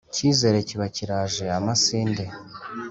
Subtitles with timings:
[0.13, 2.23] cyizere kiba kiraje amasinde!